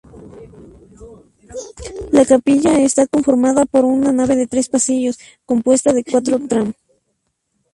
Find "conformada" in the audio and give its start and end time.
3.05-3.65